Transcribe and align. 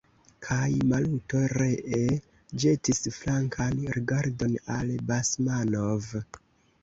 Kaj 0.45 0.69
Maluto 0.91 1.41
ree 1.61 2.07
ĵetis 2.63 3.03
flankan 3.17 3.77
rigardon 3.97 4.55
al 4.77 4.91
Basmanov. 5.11 6.09